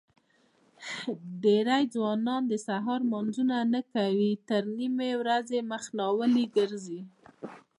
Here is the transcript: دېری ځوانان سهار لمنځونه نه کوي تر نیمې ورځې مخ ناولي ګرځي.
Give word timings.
دېری 1.41 1.83
ځوانان 1.93 2.43
سهار 2.67 2.99
لمنځونه 3.05 3.55
نه 3.73 3.81
کوي 3.93 4.31
تر 4.47 4.61
نیمې 4.77 5.11
ورځې 5.21 5.59
مخ 5.71 5.83
ناولي 5.97 6.45
ګرځي. 6.55 7.01